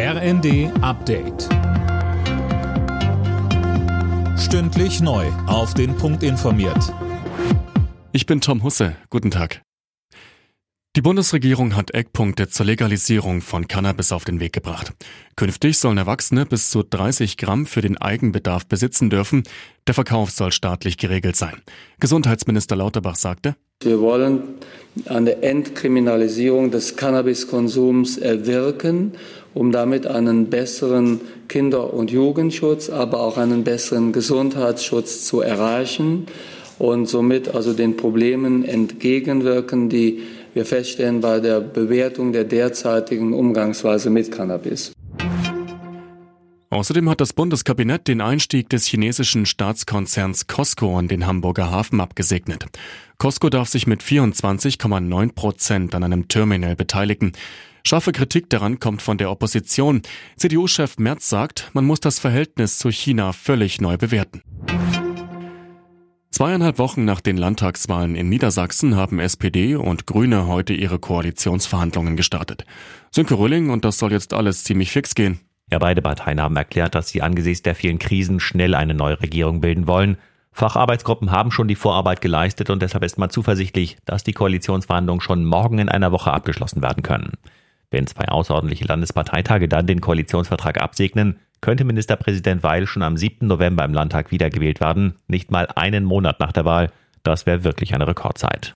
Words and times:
RND 0.00 0.70
Update. 0.80 1.48
Stündlich 4.38 5.00
neu. 5.00 5.26
Auf 5.48 5.74
den 5.74 5.96
Punkt 5.96 6.22
informiert. 6.22 6.94
Ich 8.12 8.24
bin 8.24 8.40
Tom 8.40 8.62
Husse. 8.62 8.94
Guten 9.10 9.32
Tag. 9.32 9.60
Die 10.98 11.02
Bundesregierung 11.02 11.76
hat 11.76 11.94
Eckpunkte 11.94 12.48
zur 12.48 12.66
Legalisierung 12.66 13.40
von 13.40 13.68
Cannabis 13.68 14.10
auf 14.10 14.24
den 14.24 14.40
Weg 14.40 14.52
gebracht. 14.52 14.94
Künftig 15.36 15.78
sollen 15.78 15.96
Erwachsene 15.96 16.44
bis 16.44 16.70
zu 16.70 16.82
30 16.82 17.36
Gramm 17.36 17.66
für 17.66 17.82
den 17.82 17.96
Eigenbedarf 17.98 18.66
besitzen 18.66 19.08
dürfen. 19.08 19.44
Der 19.86 19.94
Verkauf 19.94 20.32
soll 20.32 20.50
staatlich 20.50 20.96
geregelt 20.96 21.36
sein. 21.36 21.54
Gesundheitsminister 22.00 22.74
Lauterbach 22.74 23.14
sagte, 23.14 23.54
wir 23.80 24.00
wollen 24.00 24.40
eine 25.04 25.40
Entkriminalisierung 25.40 26.72
des 26.72 26.96
Cannabiskonsums 26.96 28.18
erwirken, 28.18 29.12
um 29.54 29.70
damit 29.70 30.04
einen 30.08 30.50
besseren 30.50 31.20
Kinder- 31.46 31.94
und 31.94 32.10
Jugendschutz, 32.10 32.90
aber 32.90 33.20
auch 33.20 33.38
einen 33.38 33.62
besseren 33.62 34.12
Gesundheitsschutz 34.12 35.24
zu 35.24 35.42
erreichen 35.42 36.26
und 36.80 37.06
somit 37.06 37.54
also 37.54 37.72
den 37.72 37.96
Problemen 37.96 38.64
entgegenwirken, 38.64 39.88
die 39.88 40.22
wir 40.58 40.66
feststellen 40.66 41.20
bei 41.20 41.38
der 41.38 41.60
Bewertung 41.60 42.32
der 42.32 42.42
derzeitigen 42.42 43.32
Umgangsweise 43.32 44.10
mit 44.10 44.32
Cannabis. 44.32 44.92
Außerdem 46.70 47.08
hat 47.08 47.20
das 47.20 47.32
Bundeskabinett 47.32 48.08
den 48.08 48.20
Einstieg 48.20 48.68
des 48.68 48.84
chinesischen 48.84 49.46
Staatskonzerns 49.46 50.48
Costco 50.48 50.98
an 50.98 51.06
den 51.06 51.28
Hamburger 51.28 51.70
Hafen 51.70 52.00
abgesegnet. 52.00 52.66
Costco 53.18 53.50
darf 53.50 53.68
sich 53.68 53.86
mit 53.86 54.02
24,9 54.02 55.32
Prozent 55.32 55.94
an 55.94 56.02
einem 56.02 56.26
Terminal 56.26 56.74
beteiligen. 56.74 57.32
Scharfe 57.86 58.10
Kritik 58.10 58.50
daran 58.50 58.80
kommt 58.80 59.00
von 59.00 59.16
der 59.16 59.30
Opposition. 59.30 60.02
CDU-Chef 60.36 60.98
Merz 60.98 61.28
sagt, 61.28 61.70
man 61.72 61.84
muss 61.84 62.00
das 62.00 62.18
Verhältnis 62.18 62.78
zu 62.78 62.90
China 62.90 63.32
völlig 63.32 63.80
neu 63.80 63.96
bewerten. 63.96 64.42
Zweieinhalb 66.38 66.78
Wochen 66.78 67.04
nach 67.04 67.20
den 67.20 67.36
Landtagswahlen 67.36 68.14
in 68.14 68.28
Niedersachsen 68.28 68.94
haben 68.94 69.18
SPD 69.18 69.74
und 69.74 70.06
Grüne 70.06 70.46
heute 70.46 70.72
ihre 70.72 71.00
Koalitionsverhandlungen 71.00 72.14
gestartet. 72.14 72.64
Sönke 73.10 73.36
Rülling 73.36 73.70
und 73.70 73.84
das 73.84 73.98
soll 73.98 74.12
jetzt 74.12 74.32
alles 74.32 74.62
ziemlich 74.62 74.92
fix 74.92 75.16
gehen. 75.16 75.40
Ja, 75.68 75.80
beide 75.80 76.00
Parteien 76.00 76.40
haben 76.40 76.54
erklärt, 76.54 76.94
dass 76.94 77.08
sie 77.08 77.22
angesichts 77.22 77.62
der 77.62 77.74
vielen 77.74 77.98
Krisen 77.98 78.38
schnell 78.38 78.76
eine 78.76 78.94
neue 78.94 79.20
Regierung 79.20 79.60
bilden 79.60 79.88
wollen. 79.88 80.16
Facharbeitsgruppen 80.52 81.32
haben 81.32 81.50
schon 81.50 81.66
die 81.66 81.74
Vorarbeit 81.74 82.20
geleistet 82.20 82.70
und 82.70 82.82
deshalb 82.82 83.02
ist 83.02 83.18
man 83.18 83.30
zuversichtlich, 83.30 83.96
dass 84.04 84.22
die 84.22 84.32
Koalitionsverhandlungen 84.32 85.20
schon 85.20 85.44
morgen 85.44 85.80
in 85.80 85.88
einer 85.88 86.12
Woche 86.12 86.32
abgeschlossen 86.32 86.82
werden 86.82 87.02
können. 87.02 87.32
Wenn 87.90 88.06
zwei 88.06 88.28
außerordentliche 88.28 88.84
Landesparteitage 88.84 89.66
dann 89.66 89.88
den 89.88 90.00
Koalitionsvertrag 90.00 90.80
absegnen, 90.80 91.40
könnte 91.60 91.84
Ministerpräsident 91.84 92.62
Weil 92.62 92.86
schon 92.86 93.02
am 93.02 93.16
7. 93.16 93.46
November 93.46 93.84
im 93.84 93.94
Landtag 93.94 94.30
wiedergewählt 94.30 94.80
werden, 94.80 95.14
nicht 95.26 95.50
mal 95.50 95.68
einen 95.74 96.04
Monat 96.04 96.40
nach 96.40 96.52
der 96.52 96.64
Wahl. 96.64 96.90
Das 97.22 97.46
wäre 97.46 97.64
wirklich 97.64 97.94
eine 97.94 98.06
Rekordzeit. 98.06 98.74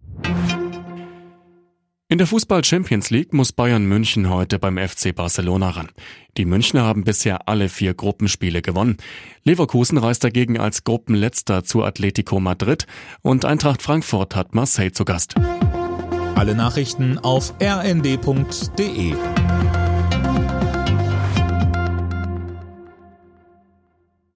In 2.12 2.18
der 2.18 2.26
Fußball 2.26 2.62
Champions 2.62 3.08
League 3.08 3.32
muss 3.32 3.52
Bayern 3.52 3.86
München 3.86 4.28
heute 4.28 4.58
beim 4.58 4.76
FC 4.76 5.14
Barcelona 5.14 5.70
ran. 5.70 5.88
Die 6.36 6.44
Münchner 6.44 6.82
haben 6.82 7.04
bisher 7.04 7.48
alle 7.48 7.70
vier 7.70 7.94
Gruppenspiele 7.94 8.60
gewonnen. 8.60 8.98
Leverkusen 9.44 9.96
reist 9.96 10.22
dagegen 10.22 10.60
als 10.60 10.84
Gruppenletzter 10.84 11.64
zu 11.64 11.82
Atletico 11.82 12.38
Madrid 12.38 12.86
und 13.22 13.46
Eintracht 13.46 13.80
Frankfurt 13.80 14.36
hat 14.36 14.54
Marseille 14.54 14.92
zu 14.92 15.06
Gast. 15.06 15.36
Alle 16.34 16.54
Nachrichten 16.54 17.18
auf 17.18 17.54
rnd.de 17.62 19.14